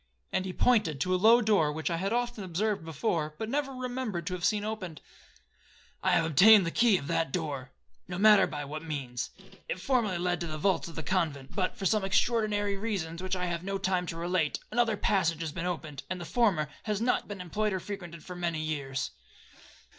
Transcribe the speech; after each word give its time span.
and 0.33 0.45
he 0.45 0.51
pointed 0.51 0.99
to 0.99 1.13
a 1.13 1.15
low 1.15 1.41
door 1.41 1.71
which 1.71 1.91
I 1.91 1.97
had 1.97 2.11
often 2.11 2.43
observed 2.43 2.83
before, 2.83 3.35
but 3.37 3.49
never 3.51 3.71
remembered 3.71 4.25
to 4.25 4.33
have 4.33 4.43
seen 4.43 4.63
opened; 4.63 4.99
'I 6.01 6.09
have 6.13 6.25
obtained 6.25 6.65
the 6.65 6.71
key 6.71 6.97
of 6.97 7.05
that 7.05 7.31
door,—no 7.31 8.17
matter 8.17 8.47
by 8.47 8.65
what 8.65 8.81
means. 8.81 9.29
It 9.69 9.79
formerly 9.79 10.17
led 10.17 10.41
to 10.41 10.47
the 10.47 10.57
vaults 10.57 10.87
of 10.87 10.95
the 10.95 11.03
convent, 11.03 11.51
but, 11.55 11.77
for 11.77 11.85
some 11.85 12.03
extraordinary 12.03 12.77
reasons, 12.77 13.21
which 13.21 13.35
I 13.35 13.45
have 13.45 13.63
not 13.63 13.83
time 13.83 14.07
to 14.07 14.17
relate, 14.17 14.57
another 14.71 14.97
passage 14.97 15.41
has 15.41 15.51
been 15.51 15.67
opened, 15.67 16.01
and 16.09 16.19
the 16.19 16.25
former 16.25 16.67
has 16.85 16.99
not 16.99 17.27
been 17.27 17.39
employed 17.39 17.71
or 17.71 17.79
frequented 17.79 18.23
for 18.23 18.35
many 18.35 18.59
years. 18.59 19.11